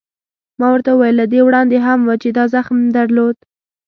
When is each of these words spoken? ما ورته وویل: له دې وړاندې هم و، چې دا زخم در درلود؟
ما 0.59 0.67
ورته 0.71 0.89
وویل: 0.93 1.15
له 1.21 1.25
دې 1.31 1.39
وړاندې 1.43 1.77
هم 1.85 1.99
و، 2.03 2.09
چې 2.21 2.29
دا 2.37 2.43
زخم 2.55 2.77
در 2.83 2.91
درلود؟ 2.95 3.35